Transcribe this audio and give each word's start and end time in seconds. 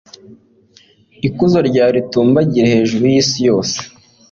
ikuzo 1.27 1.59
ryawe 1.69 1.91
ritumbagire 1.97 2.65
hejuru 2.73 3.03
y’isi 3.11 3.39
yose 3.49 3.77